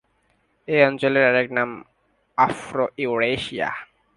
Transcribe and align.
এ 0.67 0.77
অঞ্চলের 0.87 1.23
আরেক 1.29 1.47
নাম 1.51 1.69
আফ্রো-ইউরেশিয়া। 2.37 3.69